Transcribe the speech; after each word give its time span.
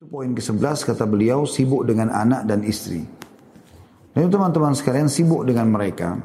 Poin 0.00 0.32
ke-11 0.32 0.88
kata 0.88 1.04
beliau 1.04 1.44
sibuk 1.44 1.84
dengan 1.84 2.08
anak 2.08 2.48
dan 2.48 2.64
istri. 2.64 3.04
Dan 4.16 4.32
teman-teman 4.32 4.72
sekalian 4.72 5.12
sibuk 5.12 5.44
dengan 5.44 5.68
mereka 5.68 6.16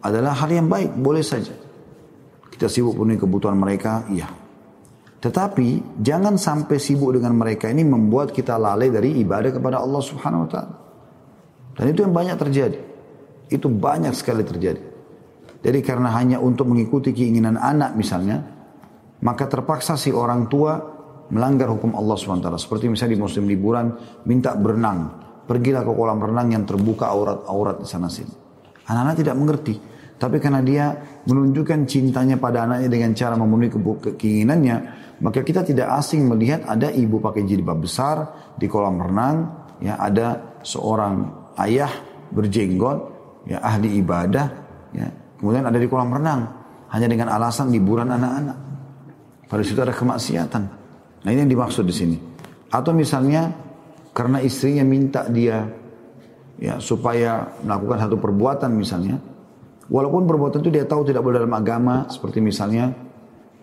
adalah 0.00 0.32
hal 0.40 0.48
yang 0.48 0.72
baik, 0.72 0.96
boleh 0.96 1.20
saja. 1.20 1.52
Kita 2.48 2.64
sibuk 2.64 2.96
penuhi 2.96 3.20
kebutuhan 3.20 3.60
mereka, 3.60 4.08
iya. 4.08 4.24
Tetapi 5.20 6.00
jangan 6.00 6.40
sampai 6.40 6.80
sibuk 6.80 7.12
dengan 7.12 7.36
mereka 7.36 7.68
ini 7.68 7.84
membuat 7.84 8.32
kita 8.32 8.56
lalai 8.56 8.88
dari 8.88 9.20
ibadah 9.20 9.52
kepada 9.52 9.84
Allah 9.84 10.00
Subhanahu 10.00 10.48
wa 10.48 10.48
taala. 10.48 10.74
Dan 11.76 11.92
itu 11.92 12.00
yang 12.00 12.16
banyak 12.16 12.40
terjadi. 12.40 12.80
Itu 13.52 13.68
banyak 13.68 14.16
sekali 14.16 14.48
terjadi. 14.48 14.80
Jadi 15.60 15.78
karena 15.84 16.08
hanya 16.16 16.40
untuk 16.40 16.72
mengikuti 16.72 17.12
keinginan 17.12 17.60
anak 17.60 18.00
misalnya, 18.00 18.40
maka 19.20 19.44
terpaksa 19.44 20.00
si 20.00 20.08
orang 20.08 20.48
tua 20.48 20.99
melanggar 21.30 21.70
hukum 21.70 21.94
Allah 21.94 22.14
SWT. 22.18 22.46
Seperti 22.58 22.90
misalnya 22.90 23.16
di 23.16 23.20
musim 23.22 23.44
liburan, 23.46 23.94
minta 24.26 24.54
berenang. 24.54 25.22
Pergilah 25.46 25.82
ke 25.82 25.90
kolam 25.90 26.22
renang 26.22 26.54
yang 26.54 26.62
terbuka 26.62 27.10
aurat-aurat 27.10 27.82
di 27.82 27.86
sana 27.86 28.06
sini. 28.06 28.30
Anak-anak 28.86 29.16
tidak 29.18 29.34
mengerti. 29.38 29.74
Tapi 30.20 30.36
karena 30.36 30.60
dia 30.60 30.92
menunjukkan 31.24 31.88
cintanya 31.88 32.36
pada 32.36 32.68
anaknya 32.68 32.92
dengan 32.92 33.16
cara 33.16 33.34
memenuhi 33.40 33.72
keinginannya, 34.20 34.76
maka 35.24 35.40
kita 35.40 35.64
tidak 35.64 35.96
asing 35.96 36.28
melihat 36.28 36.68
ada 36.68 36.92
ibu 36.92 37.24
pakai 37.24 37.48
jilbab 37.48 37.80
besar 37.80 38.28
di 38.60 38.68
kolam 38.68 39.00
renang, 39.00 39.36
ya 39.80 39.96
ada 39.96 40.60
seorang 40.60 41.24
ayah 41.64 41.88
berjenggot, 42.36 42.98
ya 43.48 43.64
ahli 43.64 43.96
ibadah, 43.96 44.46
ya 44.92 45.08
kemudian 45.40 45.64
ada 45.64 45.80
di 45.80 45.88
kolam 45.88 46.12
renang 46.12 46.40
hanya 46.92 47.08
dengan 47.08 47.32
alasan 47.32 47.72
liburan 47.72 48.12
anak-anak. 48.12 48.58
Pada 49.48 49.62
situ 49.64 49.80
ada 49.80 49.96
kemaksiatan. 49.96 50.79
Nah 51.20 51.28
ini 51.30 51.44
yang 51.44 51.52
dimaksud 51.52 51.84
di 51.84 51.94
sini. 51.94 52.16
Atau 52.70 52.94
misalnya 52.94 53.50
karena 54.14 54.40
istrinya 54.40 54.84
minta 54.86 55.26
dia 55.28 55.66
ya 56.60 56.76
supaya 56.76 57.56
melakukan 57.64 57.98
satu 58.08 58.16
perbuatan 58.20 58.70
misalnya, 58.76 59.16
walaupun 59.88 60.28
perbuatan 60.28 60.60
itu 60.60 60.70
dia 60.70 60.84
tahu 60.84 61.08
tidak 61.08 61.24
boleh 61.24 61.42
dalam 61.42 61.54
agama, 61.56 62.06
seperti 62.08 62.38
misalnya 62.44 62.92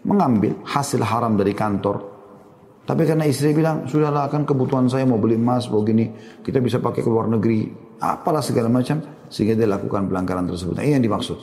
mengambil 0.05 0.59
hasil 0.65 1.01
haram 1.03 1.37
dari 1.37 1.53
kantor. 1.53 2.17
Tapi 2.87 3.03
karena 3.03 3.27
istri 3.27 3.51
bilang, 3.51 3.83
sudahlah 3.83 4.31
akan 4.31 4.47
kebutuhan 4.47 4.87
saya 4.87 5.03
mau 5.03 5.19
beli 5.19 5.35
emas, 5.35 5.67
mau 5.67 5.83
gini, 5.83 6.07
kita 6.39 6.63
bisa 6.63 6.79
pakai 6.79 7.03
ke 7.03 7.09
luar 7.11 7.27
negeri, 7.27 7.67
apalah 7.99 8.39
segala 8.39 8.71
macam, 8.71 9.03
sehingga 9.27 9.59
dia 9.59 9.67
lakukan 9.67 10.07
pelanggaran 10.07 10.47
tersebut. 10.47 10.79
Nah, 10.79 10.87
ini 10.87 10.95
yang 10.95 11.03
dimaksud. 11.03 11.35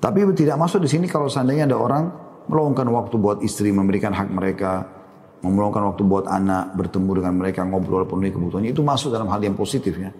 Tapi 0.00 0.24
tidak 0.32 0.56
masuk 0.56 0.80
di 0.80 0.88
sini 0.88 1.04
kalau 1.12 1.28
seandainya 1.28 1.68
ada 1.68 1.76
orang 1.76 2.04
meluangkan 2.48 2.88
waktu 2.88 3.14
buat 3.20 3.38
istri, 3.44 3.68
memberikan 3.68 4.16
hak 4.16 4.32
mereka, 4.32 4.88
memeluangkan 5.42 5.82
waktu 5.92 6.02
buat 6.06 6.30
anak, 6.30 6.78
bertemu 6.78 7.10
dengan 7.18 7.34
mereka, 7.34 7.60
ngobrol, 7.66 8.06
penuhi 8.06 8.30
kebutuhannya, 8.30 8.70
itu 8.70 8.82
masuk 8.82 9.10
dalam 9.10 9.26
hal 9.26 9.42
yang 9.42 9.58
positif 9.58 9.98
ya. 9.98 10.14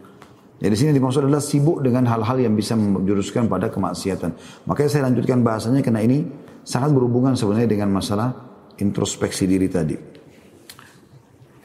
Jadi 0.63 0.75
sini 0.79 0.91
dimaksud 0.95 1.27
adalah 1.27 1.43
sibuk 1.43 1.83
dengan 1.83 2.07
hal-hal 2.07 2.39
yang 2.39 2.55
bisa 2.55 2.79
menjuruskan 2.79 3.51
pada 3.51 3.67
kemaksiatan. 3.67 4.31
Makanya 4.71 4.91
saya 4.91 5.03
lanjutkan 5.11 5.43
bahasanya 5.43 5.83
karena 5.83 6.07
ini 6.07 6.23
sangat 6.63 6.95
berhubungan 6.95 7.35
sebenarnya 7.35 7.67
dengan 7.67 7.91
masalah 7.91 8.31
introspeksi 8.79 9.51
diri 9.51 9.67
tadi. 9.67 9.99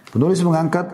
Penulis 0.09 0.41
mengangkat 0.41 0.89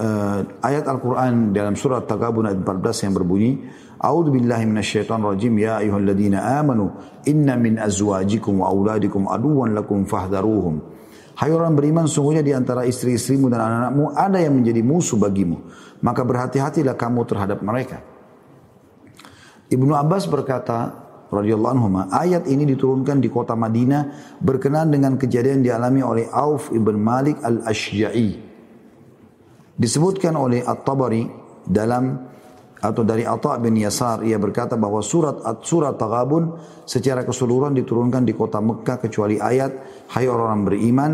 uh, 0.00 0.40
ayat 0.64 0.88
Al-Quran 0.88 1.52
dalam 1.52 1.76
surat 1.76 2.08
Tagabun 2.08 2.48
ayat 2.48 2.56
14 2.64 3.04
yang 3.04 3.12
berbunyi, 3.12 3.52
A'udhu 3.96 4.32
billahi 4.32 4.64
minasyaitan 4.68 5.20
rajim 5.24 5.56
ya 5.56 5.80
ayuhalladzina 5.80 6.60
amanu 6.60 6.92
inna 7.24 7.56
min 7.56 7.80
azwajikum 7.80 8.64
wa 8.64 8.68
auladikum 8.68 9.28
aduwan 9.28 9.72
lakum 9.72 10.04
fahdharuhum. 10.04 10.80
Hai 11.36 11.52
orang 11.52 11.76
beriman, 11.76 12.08
sungguhnya 12.08 12.40
di 12.40 12.56
antara 12.56 12.88
istri-istrimu 12.88 13.52
dan 13.52 13.60
anak-anakmu 13.60 14.04
ada 14.16 14.40
yang 14.40 14.56
menjadi 14.56 14.80
musuh 14.80 15.20
bagimu. 15.20 15.68
Maka 16.00 16.24
berhati-hatilah 16.24 16.96
kamu 16.96 17.20
terhadap 17.28 17.60
mereka. 17.60 18.00
Ibnu 19.68 19.92
Abbas 19.92 20.24
berkata, 20.32 20.96
radhiyallahu 21.28 21.72
anhu, 21.76 21.88
ayat 22.08 22.48
ini 22.48 22.64
diturunkan 22.72 23.20
di 23.20 23.28
kota 23.28 23.52
Madinah 23.52 24.34
berkenaan 24.40 24.88
dengan 24.88 25.20
kejadian 25.20 25.60
dialami 25.60 26.00
oleh 26.00 26.24
Auf 26.32 26.72
ibn 26.72 26.96
Malik 26.96 27.36
al-Ashja'i. 27.44 28.40
Disebutkan 29.76 30.40
oleh 30.40 30.64
At-Tabari 30.64 31.28
dalam 31.68 32.32
atau 32.76 33.02
dari 33.02 33.24
Atha 33.24 33.56
bin 33.56 33.72
Yasar 33.80 34.20
ia 34.20 34.36
berkata 34.36 34.76
bahwa 34.76 35.00
surat 35.00 35.40
surat 35.64 35.96
Taghabun 35.96 36.60
secara 36.84 37.24
keseluruhan 37.24 37.72
diturunkan 37.72 38.22
di 38.28 38.36
kota 38.36 38.60
Mekah 38.60 39.00
kecuali 39.00 39.40
ayat 39.40 39.72
hai 40.12 40.28
orang-orang 40.28 40.62
beriman 40.68 41.12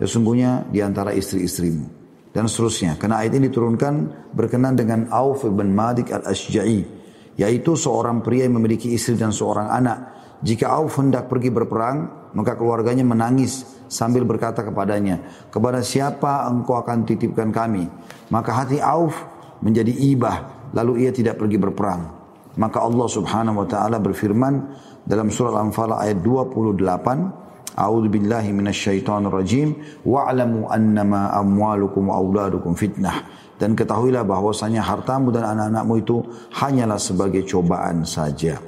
sesungguhnya 0.00 0.72
di 0.72 0.80
antara 0.80 1.12
istri-istrimu. 1.12 2.00
Dan 2.32 2.48
seterusnya. 2.48 2.96
Karena 2.96 3.20
ayat 3.20 3.36
ini 3.36 3.52
diturunkan 3.52 3.94
berkenan 4.32 4.72
dengan 4.72 5.12
Auf 5.12 5.44
bin 5.44 5.76
Malik 5.76 6.08
al-Ashja'i 6.08 7.04
yaitu 7.36 7.76
seorang 7.76 8.24
pria 8.24 8.48
yang 8.48 8.56
memiliki 8.56 8.92
istri 8.92 9.20
dan 9.20 9.36
seorang 9.36 9.68
anak. 9.68 9.98
Jika 10.40 10.72
Auf 10.72 10.96
hendak 10.96 11.28
pergi 11.28 11.52
berperang 11.52 12.32
maka 12.32 12.56
keluarganya 12.56 13.04
menangis 13.04 13.68
sambil 13.92 14.24
berkata 14.24 14.64
kepadanya 14.64 15.20
kepada 15.52 15.84
siapa 15.84 16.48
engkau 16.48 16.80
akan 16.80 17.04
titipkan 17.04 17.52
kami? 17.52 17.84
Maka 18.32 18.64
hati 18.64 18.80
Auf 18.80 19.12
menjadi 19.60 19.92
ibah 19.92 20.61
lalu 20.72 21.08
ia 21.08 21.12
tidak 21.12 21.40
pergi 21.40 21.56
berperang. 21.60 22.02
Maka 22.52 22.84
Allah 22.84 23.08
Subhanahu 23.08 23.64
wa 23.64 23.66
taala 23.68 23.96
berfirman 23.96 24.54
dalam 25.08 25.32
surah 25.32 25.56
Al-Anfal 25.56 25.96
ayat 25.96 26.20
28, 26.20 27.40
A'udzu 27.72 28.08
billahi 28.12 28.52
minasyaitonir 28.52 29.32
rajim 29.32 29.72
wa'lamu 30.04 30.68
annama 30.68 31.32
amwalukum 31.32 32.12
wa 32.12 32.20
auladukum 32.20 32.76
fitnah. 32.76 33.24
Dan 33.56 33.72
ketahuilah 33.72 34.26
bahwasanya 34.26 34.84
hartamu 34.84 35.32
dan 35.32 35.48
anak-anakmu 35.48 35.94
itu 36.02 36.16
hanyalah 36.60 37.00
sebagai 37.00 37.46
cobaan 37.48 38.04
saja. 38.04 38.58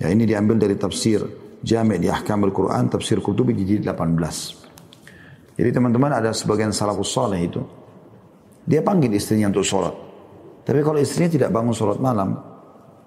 Ya 0.00 0.06
ini 0.10 0.26
diambil 0.26 0.58
dari 0.58 0.74
tafsir 0.74 1.22
Jami' 1.62 2.02
di 2.02 2.10
Ahkamul 2.10 2.50
Quran, 2.50 2.90
tafsir 2.90 3.22
Qurtubi 3.22 3.54
di 3.54 3.62
jilid 3.62 3.86
18. 3.86 5.54
Jadi 5.54 5.70
teman-teman 5.70 6.10
ada 6.10 6.34
sebagian 6.34 6.74
salafus 6.74 7.14
saleh 7.14 7.46
itu 7.46 7.62
dia 8.66 8.82
panggil 8.82 9.14
istrinya 9.14 9.50
untuk 9.50 9.62
sholat. 9.62 9.94
Tapi 10.62 10.78
kalau 10.80 10.98
istrinya 11.02 11.30
tidak 11.30 11.50
bangun 11.50 11.74
sholat 11.74 11.98
malam, 11.98 12.38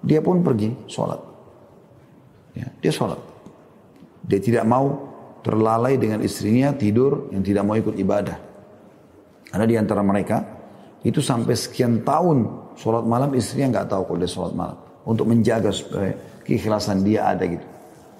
dia 0.04 0.20
pun 0.20 0.44
pergi 0.44 0.72
sholat. 0.86 1.20
Ya, 2.52 2.68
dia 2.80 2.92
sholat. 2.92 3.20
Dia 4.26 4.40
tidak 4.40 4.64
mau 4.68 5.06
terlalai 5.40 5.96
dengan 5.96 6.20
istrinya 6.20 6.74
tidur 6.74 7.30
yang 7.30 7.40
tidak 7.40 7.62
mau 7.64 7.78
ikut 7.78 7.94
ibadah. 7.96 8.36
Karena 9.46 9.64
di 9.64 9.76
antara 9.78 10.02
mereka 10.02 10.42
itu 11.06 11.22
sampai 11.22 11.54
sekian 11.54 12.02
tahun 12.02 12.72
sholat 12.74 13.06
malam 13.06 13.30
istrinya 13.38 13.78
nggak 13.78 13.86
tahu 13.94 14.02
kalau 14.10 14.18
dia 14.18 14.30
sholat 14.30 14.52
malam 14.58 14.78
untuk 15.06 15.30
menjaga 15.30 15.70
supaya 15.70 16.12
keikhlasan 16.42 17.06
dia 17.06 17.30
ada 17.30 17.46
gitu. 17.46 17.62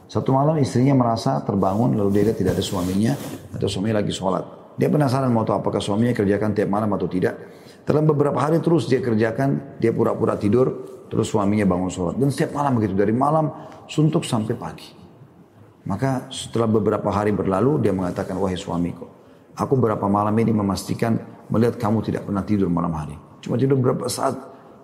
Satu 0.06 0.30
malam 0.30 0.54
istrinya 0.62 0.94
merasa 0.94 1.42
terbangun 1.42 1.98
lalu 1.98 2.22
dia 2.22 2.30
tidak 2.30 2.54
ada 2.54 2.62
suaminya 2.62 3.12
atau 3.50 3.66
suaminya 3.66 3.98
lagi 3.98 4.14
sholat. 4.14 4.44
Dia 4.78 4.86
penasaran 4.86 5.34
mau 5.34 5.42
tahu 5.42 5.66
apakah 5.66 5.82
suaminya 5.82 6.14
kerjakan 6.14 6.54
tiap 6.54 6.70
malam 6.70 6.94
atau 6.94 7.10
tidak. 7.10 7.34
Dalam 7.86 8.02
beberapa 8.02 8.42
hari 8.42 8.58
terus 8.58 8.90
dia 8.90 8.98
kerjakan, 8.98 9.78
dia 9.78 9.94
pura-pura 9.94 10.34
tidur, 10.34 10.90
terus 11.06 11.30
suaminya 11.30 11.62
bangun 11.62 11.86
sholat. 11.86 12.18
Dan 12.18 12.34
setiap 12.34 12.58
malam 12.58 12.74
begitu, 12.74 12.98
dari 12.98 13.14
malam 13.14 13.46
suntuk 13.86 14.26
sampai 14.26 14.58
pagi. 14.58 14.90
Maka 15.86 16.26
setelah 16.34 16.66
beberapa 16.66 17.06
hari 17.14 17.30
berlalu, 17.30 17.78
dia 17.78 17.94
mengatakan, 17.94 18.34
wahai 18.42 18.58
suamiku, 18.58 19.06
aku 19.54 19.78
berapa 19.78 20.02
malam 20.10 20.34
ini 20.34 20.50
memastikan 20.50 21.14
melihat 21.46 21.78
kamu 21.78 22.02
tidak 22.02 22.26
pernah 22.26 22.42
tidur 22.42 22.66
malam 22.66 22.90
hari. 22.90 23.14
Cuma 23.38 23.54
tidur 23.54 23.78
berapa 23.78 24.10
saat, 24.10 24.34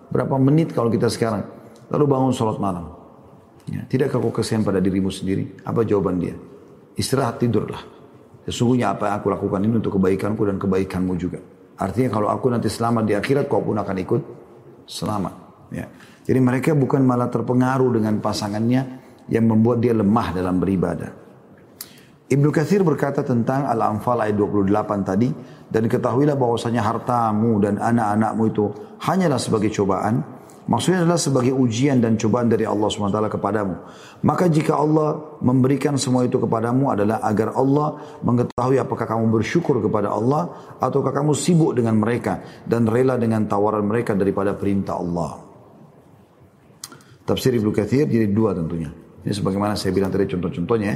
berapa 0.07 0.39
menit 0.39 0.71
kalau 0.71 0.87
kita 0.87 1.11
sekarang. 1.11 1.43
Lalu 1.91 2.07
bangun 2.07 2.31
sholat 2.31 2.55
malam. 2.55 2.87
Ya, 3.67 3.83
tidakkah 3.83 4.23
kau 4.23 4.31
kesian 4.31 4.63
pada 4.63 4.79
dirimu 4.79 5.11
sendiri? 5.11 5.59
Apa 5.67 5.83
jawaban 5.83 6.23
dia? 6.23 6.39
Istirahat 6.95 7.43
tidurlah. 7.43 7.83
Sesungguhnya 8.47 8.95
apa 8.95 9.11
yang 9.11 9.15
aku 9.19 9.27
lakukan 9.27 9.59
ini 9.59 9.75
untuk 9.79 9.99
kebaikanku 9.99 10.47
dan 10.47 10.55
kebaikanmu 10.55 11.13
juga. 11.19 11.39
Artinya 11.77 12.09
kalau 12.13 12.29
aku 12.29 12.49
nanti 12.53 12.69
selamat 12.69 13.03
di 13.05 13.13
akhirat, 13.17 13.45
kau 13.49 13.61
pun 13.61 13.77
akan 13.77 13.97
ikut 14.01 14.21
selamat. 14.85 15.33
Ya. 15.73 15.89
Jadi 16.23 16.39
mereka 16.39 16.71
bukan 16.77 17.03
malah 17.03 17.27
terpengaruh 17.27 17.99
dengan 17.99 18.21
pasangannya 18.23 18.81
yang 19.27 19.45
membuat 19.47 19.83
dia 19.83 19.91
lemah 19.95 20.35
dalam 20.35 20.59
beribadah. 20.59 21.11
Ibnu 22.33 22.49
Kathir 22.49 22.81
berkata 22.81 23.21
tentang 23.21 23.69
Al-Anfal 23.69 24.17
ayat 24.25 24.33
28 24.39 25.05
tadi, 25.05 25.29
dan 25.69 25.85
ketahuilah 25.85 26.33
bahwasanya 26.33 26.81
hartamu 26.81 27.61
dan 27.61 27.77
anak-anakmu 27.77 28.43
itu 28.49 28.65
hanyalah 29.05 29.37
sebagai 29.37 29.69
cobaan, 29.69 30.23
Maksudnya 30.63 31.03
adalah 31.03 31.19
sebagai 31.19 31.51
ujian 31.51 31.99
dan 31.99 32.15
cobaan 32.15 32.47
dari 32.47 32.63
Allah 32.63 32.87
SWT 32.87 33.19
kepadamu. 33.35 33.75
Maka 34.23 34.47
jika 34.47 34.79
Allah 34.79 35.35
memberikan 35.43 35.99
semua 35.99 36.23
itu 36.23 36.39
kepadamu 36.39 36.87
adalah 36.87 37.19
agar 37.19 37.51
Allah 37.51 38.19
mengetahui 38.23 38.79
apakah 38.79 39.03
kamu 39.03 39.27
bersyukur 39.27 39.83
kepada 39.83 40.15
Allah 40.15 40.75
ataukah 40.79 41.11
kamu 41.11 41.35
sibuk 41.35 41.75
dengan 41.75 41.99
mereka 41.99 42.63
dan 42.63 42.87
rela 42.87 43.19
dengan 43.19 43.43
tawaran 43.43 43.83
mereka 43.83 44.15
daripada 44.15 44.55
perintah 44.55 44.95
Allah. 44.95 45.35
Tafsir 47.27 47.55
Ibnu 47.59 47.71
Kathir 47.75 48.07
jadi 48.07 48.31
dua 48.31 48.55
tentunya. 48.55 48.87
Ini 49.23 49.31
sebagaimana 49.35 49.75
saya 49.75 49.91
bilang 49.91 50.11
tadi 50.11 50.31
contoh-contohnya. 50.31 50.93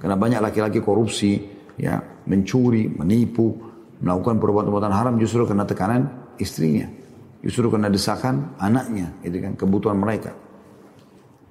Karena 0.00 0.16
banyak 0.16 0.40
laki-laki 0.40 0.80
korupsi, 0.80 1.36
ya 1.76 2.00
mencuri, 2.24 2.88
menipu, 2.88 3.52
melakukan 4.00 4.40
perbuatan-perbuatan 4.40 4.92
haram 4.96 5.14
justru 5.20 5.44
karena 5.44 5.68
tekanan 5.68 6.32
istrinya. 6.40 6.99
Justru 7.40 7.72
karena 7.72 7.88
desakan 7.88 8.56
anaknya, 8.60 9.16
itu 9.24 9.40
kan 9.40 9.56
kebutuhan 9.56 9.96
mereka. 9.96 10.36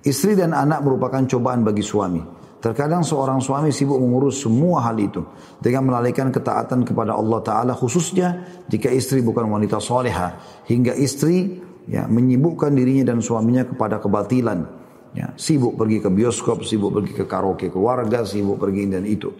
Istri 0.05 0.37
dan 0.37 0.53
anak 0.53 0.85
merupakan 0.85 1.25
cobaan 1.25 1.65
bagi 1.65 1.81
suami. 1.81 2.21
Terkadang 2.59 3.07
seorang 3.07 3.39
suami 3.39 3.71
sibuk 3.71 3.95
mengurus 3.95 4.43
semua 4.43 4.83
hal 4.83 4.99
itu 4.99 5.23
dengan 5.63 5.87
melalaikan 5.87 6.27
ketaatan 6.27 6.83
kepada 6.83 7.15
Allah 7.15 7.39
Taala 7.39 7.71
khususnya 7.71 8.43
jika 8.67 8.91
istri 8.91 9.23
bukan 9.23 9.47
wanita 9.47 9.79
soleha 9.79 10.35
hingga 10.67 10.91
istri 10.91 11.55
ya 11.87 12.03
menyibukkan 12.11 12.75
dirinya 12.75 13.15
dan 13.15 13.23
suaminya 13.23 13.63
kepada 13.63 14.03
kebatilan 14.03 14.59
ya 15.15 15.31
sibuk 15.39 15.79
pergi 15.79 16.03
ke 16.03 16.11
bioskop 16.11 16.67
sibuk 16.67 16.99
pergi 16.99 17.15
ke 17.15 17.23
karaoke 17.23 17.71
keluarga 17.71 18.27
sibuk 18.27 18.59
pergi 18.59 18.91
dan 18.91 19.07
itu 19.07 19.31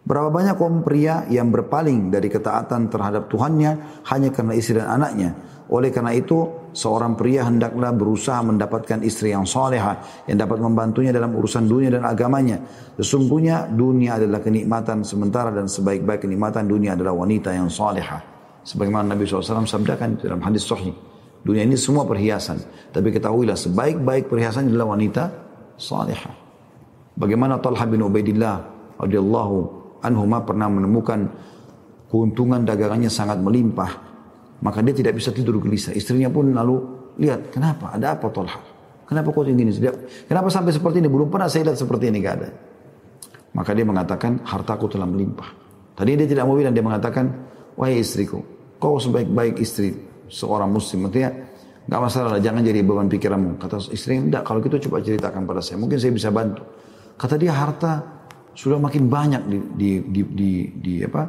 Berapa 0.00 0.32
banyak 0.32 0.56
kaum 0.56 0.80
pria 0.80 1.28
yang 1.28 1.52
berpaling 1.52 2.08
dari 2.08 2.26
ketaatan 2.26 2.88
terhadap 2.88 3.28
Tuhannya 3.28 4.02
hanya 4.08 4.28
karena 4.32 4.58
istri 4.58 4.80
dan 4.80 4.90
anaknya. 4.96 5.36
Oleh 5.70 5.94
karena 5.94 6.10
itu, 6.10 6.66
seorang 6.74 7.14
pria 7.14 7.46
hendaklah 7.46 7.94
berusaha 7.94 8.42
mendapatkan 8.42 9.06
istri 9.06 9.30
yang 9.30 9.46
soleha 9.46 10.24
yang 10.26 10.42
dapat 10.42 10.58
membantunya 10.58 11.14
dalam 11.14 11.30
urusan 11.30 11.70
dunia 11.70 11.94
dan 11.94 12.02
agamanya. 12.02 12.58
Sesungguhnya 12.98 13.70
dunia 13.70 14.18
adalah 14.18 14.42
kenikmatan 14.42 15.06
sementara 15.06 15.54
dan 15.54 15.70
sebaik-baik 15.70 16.26
kenikmatan 16.26 16.66
dunia 16.66 16.98
adalah 16.98 17.14
wanita 17.14 17.54
yang 17.54 17.70
soleha. 17.70 18.18
Sebagaimana 18.66 19.14
Nabi 19.14 19.24
SAW 19.24 19.62
sabdakan 19.62 20.18
dalam 20.18 20.42
hadis 20.42 20.66
sahih. 20.66 20.92
Dunia 21.40 21.64
ini 21.64 21.78
semua 21.78 22.02
perhiasan. 22.02 22.58
Tapi 22.90 23.08
ketahuilah 23.14 23.54
sebaik-baik 23.54 24.26
perhiasan 24.26 24.74
adalah 24.74 24.98
wanita 24.98 25.22
soleha. 25.78 26.34
Bagaimana 27.14 27.62
Talha 27.62 27.86
bin 27.86 28.02
Ubaidillah 28.04 28.56
radhiyallahu 29.00 29.56
anhuma 30.02 30.42
pernah 30.42 30.66
menemukan 30.66 31.30
keuntungan 32.10 32.66
dagangannya 32.66 33.08
sangat 33.08 33.38
melimpah. 33.38 34.09
Maka 34.60 34.84
dia 34.84 34.92
tidak 34.92 35.16
bisa 35.16 35.32
tidur 35.32 35.56
gelisah. 35.56 35.96
Istrinya 35.96 36.28
pun 36.28 36.52
lalu 36.52 36.76
lihat, 37.16 37.48
kenapa? 37.48 37.96
Ada 37.96 38.16
apa 38.16 38.28
Tolha? 38.28 38.60
Kenapa 39.08 39.34
kau 39.34 39.42
tinggi 39.42 39.66
ini? 39.66 39.72
Kenapa 40.28 40.52
sampai 40.52 40.70
seperti 40.70 41.02
ini? 41.02 41.08
Belum 41.10 41.26
pernah 41.26 41.50
saya 41.50 41.72
lihat 41.72 41.78
seperti 41.80 42.12
ini 42.12 42.22
keadaan. 42.22 42.54
Maka 43.56 43.74
dia 43.74 43.82
mengatakan, 43.82 44.46
hartaku 44.46 44.86
telah 44.86 45.08
melimpah. 45.08 45.50
Tadi 45.98 46.14
dia 46.14 46.28
tidak 46.28 46.46
mau 46.46 46.54
bilang, 46.54 46.70
dia 46.70 46.84
mengatakan, 46.84 47.26
wahai 47.74 47.98
istriku, 47.98 48.38
kau 48.78 49.02
sebaik-baik 49.02 49.58
istri 49.58 49.96
seorang 50.30 50.70
muslim. 50.70 51.10
Artinya, 51.10 51.34
nggak 51.90 52.00
masalah 52.00 52.38
lah, 52.38 52.40
jangan 52.40 52.62
jadi 52.62 52.86
beban 52.86 53.10
pikiranmu. 53.10 53.58
Kata 53.58 53.82
istri, 53.90 54.22
enggak, 54.22 54.46
kalau 54.46 54.62
gitu 54.62 54.78
coba 54.86 55.02
ceritakan 55.02 55.42
pada 55.42 55.58
saya. 55.58 55.82
Mungkin 55.82 55.98
saya 55.98 56.12
bisa 56.14 56.30
bantu. 56.30 56.62
Kata 57.18 57.34
dia, 57.34 57.50
harta 57.50 58.20
sudah 58.54 58.78
makin 58.78 59.10
banyak 59.10 59.42
di, 59.50 59.58
di, 59.74 59.90
di, 60.06 60.22
di, 60.22 60.50
di 60.78 60.94
apa 61.02 61.22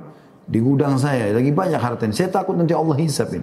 di 0.51 0.59
gudang 0.59 0.99
saya 0.99 1.31
lagi 1.31 1.55
banyak 1.55 1.79
hartanya 1.79 2.11
saya 2.11 2.27
takut 2.27 2.59
nanti 2.59 2.75
Allah 2.75 2.99
hisapin. 2.99 3.39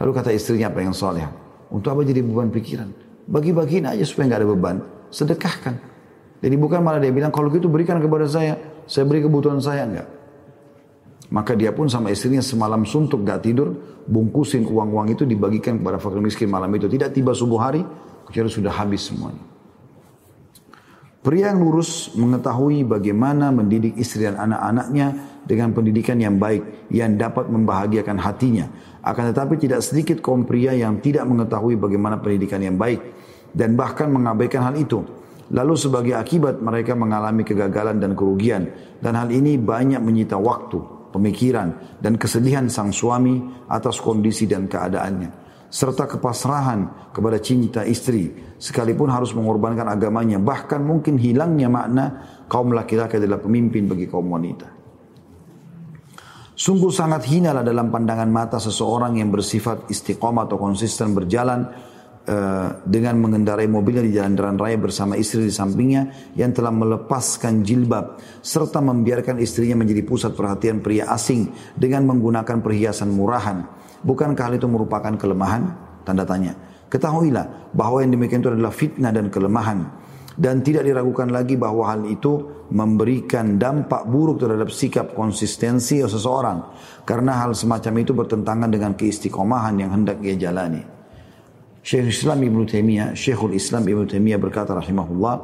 Lalu 0.00 0.10
kata 0.16 0.32
istrinya 0.32 0.72
apa 0.72 0.80
yang 0.80 0.96
soleh 0.96 1.28
untuk 1.68 1.92
apa 1.92 2.00
jadi 2.08 2.24
beban 2.24 2.48
pikiran? 2.48 2.88
Bagi-bagiin 3.28 3.84
aja 3.84 4.00
supaya 4.08 4.32
nggak 4.32 4.40
ada 4.40 4.48
beban. 4.48 4.76
Sedekahkan. 5.12 5.76
Jadi 6.40 6.56
bukan 6.56 6.80
malah 6.80 7.04
dia 7.04 7.12
bilang 7.12 7.28
kalau 7.28 7.52
gitu 7.52 7.68
berikan 7.68 8.00
kepada 8.00 8.24
saya. 8.24 8.56
Saya 8.88 9.04
beri 9.04 9.20
kebutuhan 9.20 9.60
saya. 9.60 9.84
Enggak 9.84 10.08
maka 11.30 11.54
dia 11.54 11.70
pun 11.70 11.86
sama 11.86 12.10
istrinya 12.10 12.42
semalam 12.42 12.82
suntuk 12.82 13.22
gak 13.22 13.46
tidur 13.46 13.78
bungkusin 14.10 14.66
uang-uang 14.66 15.14
itu 15.14 15.22
dibagikan 15.22 15.78
kepada 15.78 16.02
fakir 16.02 16.18
miskin 16.18 16.50
malam 16.50 16.68
itu. 16.74 16.90
Tidak 16.90 17.14
tiba 17.14 17.30
subuh 17.30 17.62
hari 17.62 17.86
kecuali 18.26 18.50
sudah 18.50 18.74
habis 18.74 19.06
semuanya. 19.06 19.42
Pria 21.22 21.54
yang 21.54 21.62
lurus 21.62 22.10
mengetahui 22.18 22.82
bagaimana 22.82 23.54
mendidik 23.54 23.94
istri 23.94 24.26
dan 24.26 24.40
anak-anaknya 24.42 25.29
dengan 25.44 25.72
pendidikan 25.74 26.16
yang 26.20 26.36
baik 26.36 26.90
yang 26.92 27.16
dapat 27.16 27.48
membahagiakan 27.48 28.16
hatinya. 28.20 28.66
Akan 29.00 29.32
tetapi 29.32 29.56
tidak 29.56 29.80
sedikit 29.80 30.20
kaum 30.20 30.44
pria 30.44 30.76
yang 30.76 31.00
tidak 31.00 31.24
mengetahui 31.24 31.80
bagaimana 31.80 32.20
pendidikan 32.20 32.60
yang 32.60 32.76
baik 32.76 33.00
dan 33.52 33.74
bahkan 33.74 34.12
mengabaikan 34.12 34.64
hal 34.64 34.76
itu. 34.76 35.00
Lalu 35.50 35.74
sebagai 35.74 36.14
akibat 36.14 36.62
mereka 36.62 36.94
mengalami 36.94 37.42
kegagalan 37.42 37.98
dan 37.98 38.14
kerugian 38.14 38.70
dan 39.02 39.18
hal 39.18 39.28
ini 39.34 39.58
banyak 39.58 39.98
menyita 39.98 40.38
waktu, 40.38 40.78
pemikiran 41.10 41.98
dan 41.98 42.14
kesedihan 42.14 42.70
sang 42.70 42.94
suami 42.94 43.66
atas 43.66 43.98
kondisi 43.98 44.46
dan 44.46 44.70
keadaannya 44.70 45.40
serta 45.70 46.10
kepasrahan 46.10 47.14
kepada 47.14 47.38
cinta 47.38 47.86
istri 47.86 48.34
sekalipun 48.58 49.06
harus 49.06 49.30
mengorbankan 49.38 49.86
agamanya 49.86 50.42
bahkan 50.42 50.82
mungkin 50.82 51.14
hilangnya 51.14 51.70
makna 51.70 52.04
kaum 52.50 52.74
laki-laki 52.74 53.22
adalah 53.22 53.38
pemimpin 53.38 53.86
bagi 53.86 54.10
kaum 54.10 54.26
wanita 54.26 54.66
sungguh 56.60 56.92
sangat 56.92 57.24
hinalah 57.32 57.64
dalam 57.64 57.88
pandangan 57.88 58.28
mata 58.28 58.60
seseorang 58.60 59.16
yang 59.16 59.32
bersifat 59.32 59.88
istiqomah 59.88 60.44
atau 60.44 60.60
konsisten 60.60 61.16
berjalan 61.16 61.72
uh, 62.28 62.68
dengan 62.84 63.16
mengendarai 63.16 63.64
mobilnya 63.64 64.04
di 64.04 64.12
jalan-jalan 64.12 64.60
raya 64.60 64.76
bersama 64.76 65.16
istri 65.16 65.48
di 65.48 65.54
sampingnya 65.54 66.36
yang 66.36 66.52
telah 66.52 66.68
melepaskan 66.68 67.64
jilbab 67.64 68.20
serta 68.44 68.84
membiarkan 68.84 69.40
istrinya 69.40 69.80
menjadi 69.80 70.04
pusat 70.04 70.36
perhatian 70.36 70.84
pria 70.84 71.08
asing 71.08 71.48
dengan 71.80 72.04
menggunakan 72.04 72.60
perhiasan 72.60 73.08
murahan 73.08 73.80
Bukankah 74.00 74.48
hal 74.48 74.54
itu 74.56 74.64
merupakan 74.64 75.12
kelemahan? 75.12 75.76
Tanda 76.08 76.24
tanya. 76.24 76.56
Ketahuilah 76.88 77.70
bahwa 77.76 78.00
yang 78.00 78.16
demikian 78.16 78.40
itu 78.40 78.50
adalah 78.50 78.72
fitnah 78.72 79.12
dan 79.12 79.28
kelemahan. 79.28 79.99
Dan 80.38 80.62
tidak 80.62 80.86
diragukan 80.86 81.30
lagi 81.30 81.58
bahwa 81.58 81.90
hal 81.90 82.06
itu 82.06 82.66
memberikan 82.70 83.58
dampak 83.58 84.06
buruk 84.06 84.42
terhadap 84.42 84.70
sikap 84.70 85.12
konsistensi 85.14 85.98
seseorang. 86.02 86.70
Karena 87.02 87.42
hal 87.42 87.56
semacam 87.56 87.94
itu 87.98 88.12
bertentangan 88.14 88.70
dengan 88.70 88.94
keistiqomahan 88.94 89.74
yang 89.82 89.90
hendak 89.90 90.22
ia 90.22 90.38
jalani. 90.38 90.82
Syekh 91.80 92.12
Islam 92.12 92.44
Ibn 92.44 92.60
Taimiyah, 92.68 93.08
Syekhul 93.16 93.56
Islam 93.56 93.88
Ibn 93.88 94.04
Taimiyah 94.04 94.36
berkata 94.36 94.76
rahimahullah, 94.76 95.34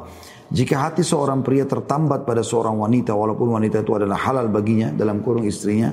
jika 0.53 0.79
hati 0.79 1.01
seorang 1.03 1.43
pria 1.43 1.67
tertambat 1.67 2.23
pada 2.23 2.45
seorang 2.45 2.77
wanita 2.77 3.11
walaupun 3.11 3.57
wanita 3.57 3.83
itu 3.83 3.97
adalah 3.97 4.15
halal 4.15 4.47
baginya 4.47 4.93
dalam 4.93 5.25
kurung 5.25 5.43
istrinya, 5.43 5.91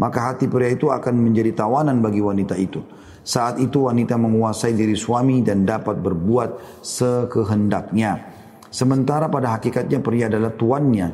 maka 0.00 0.32
hati 0.32 0.48
pria 0.48 0.72
itu 0.72 0.88
akan 0.88 1.14
menjadi 1.20 1.52
tawanan 1.54 2.00
bagi 2.00 2.24
wanita 2.24 2.56
itu. 2.56 2.80
Saat 3.22 3.62
itu 3.62 3.86
wanita 3.86 4.18
menguasai 4.18 4.74
diri 4.74 4.98
suami 4.98 5.46
dan 5.46 5.62
dapat 5.62 6.02
berbuat 6.02 6.82
sekehendaknya. 6.82 8.31
Sementara 8.72 9.28
pada 9.28 9.60
hakikatnya 9.60 10.00
pria 10.00 10.32
adalah 10.32 10.56
tuannya 10.56 11.08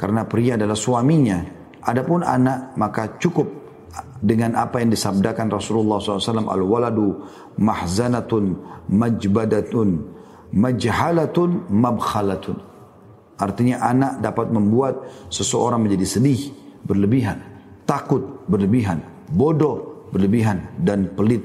karena 0.00 0.24
pria 0.24 0.56
adalah 0.56 0.74
suaminya. 0.74 1.44
Adapun 1.84 2.24
anak 2.24 2.72
maka 2.80 3.20
cukup 3.20 3.44
dengan 4.22 4.56
apa 4.56 4.80
yang 4.80 4.88
disabdakan 4.88 5.52
Rasulullah 5.52 6.00
SAW 6.00 6.48
al-waladu 6.48 7.20
mahzanatun 7.60 8.56
majbadatun 8.88 9.88
majhalatun 10.56 11.68
mabkhalatun. 11.68 12.56
Artinya 13.36 13.76
anak 13.84 14.24
dapat 14.24 14.48
membuat 14.54 14.94
seseorang 15.28 15.84
menjadi 15.84 16.06
sedih, 16.16 16.54
berlebihan 16.86 17.52
takut 17.92 18.22
berlebihan, 18.48 19.02
bodoh 19.28 20.08
berlebihan 20.14 20.64
dan 20.80 21.10
pelit. 21.12 21.42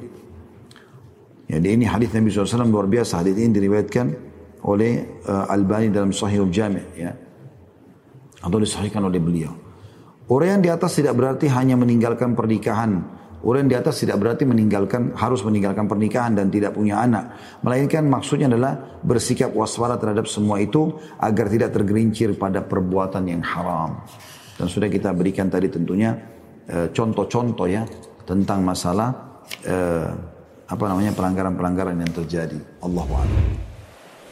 Jadi 1.48 1.68
ini 1.80 1.86
hadis 1.88 2.12
Nabi 2.12 2.28
SAW 2.28 2.68
luar 2.68 2.88
biasa. 2.92 3.24
Hadis 3.24 3.40
ini 3.40 3.56
diriwayatkan 3.56 4.27
oleh 4.66 5.22
uh, 5.28 5.52
Albani 5.52 5.94
dalam 5.94 6.10
Sahihul 6.10 6.50
Jami' 6.50 6.88
ya. 6.98 7.12
Atau 8.42 8.58
disahihkan 8.62 9.02
oleh 9.02 9.22
beliau. 9.22 9.54
Orang 10.28 10.60
di 10.60 10.68
atas 10.68 11.00
tidak 11.00 11.16
berarti 11.16 11.48
hanya 11.48 11.80
meninggalkan 11.80 12.36
pernikahan. 12.36 13.00
Orang 13.48 13.70
di 13.70 13.78
atas 13.78 14.04
tidak 14.04 14.20
berarti 14.20 14.44
meninggalkan 14.44 15.16
harus 15.16 15.40
meninggalkan 15.46 15.88
pernikahan 15.88 16.36
dan 16.36 16.52
tidak 16.52 16.76
punya 16.76 17.00
anak. 17.00 17.38
Melainkan 17.64 18.04
maksudnya 18.10 18.52
adalah 18.52 19.00
bersikap 19.06 19.56
waspada 19.56 19.96
terhadap 19.96 20.28
semua 20.28 20.60
itu 20.60 21.00
agar 21.22 21.48
tidak 21.48 21.70
tergelincir 21.72 22.36
pada 22.36 22.66
perbuatan 22.66 23.24
yang 23.30 23.40
haram. 23.46 24.04
Dan 24.58 24.68
sudah 24.68 24.90
kita 24.90 25.14
berikan 25.14 25.48
tadi 25.48 25.70
tentunya 25.70 26.18
eh, 26.68 26.90
contoh-contoh 26.92 27.70
ya 27.70 27.86
tentang 28.28 28.66
masalah 28.66 29.40
eh, 29.64 30.12
apa 30.68 30.84
namanya 30.92 31.16
pelanggaran-pelanggaran 31.16 31.96
yang 32.04 32.12
terjadi. 32.12 32.60
Allahu 32.84 33.12
a'lam. 33.16 33.42